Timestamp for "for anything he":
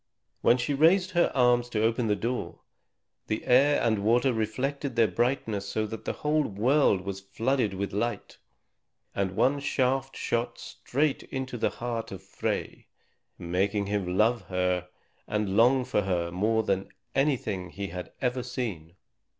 16.85-17.89